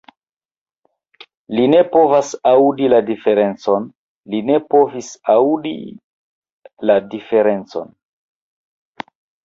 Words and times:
Li 1.57 1.65
ne 1.73 1.81
povas 1.95 2.31
aŭdi 2.53 2.89
la 2.95 3.03
diferencon 3.11 3.87
li 4.35 4.41
ne 4.49 4.59
povis 4.77 5.13
aŭdi 5.37 5.77
la 6.91 7.01
diferencon! 7.17 7.99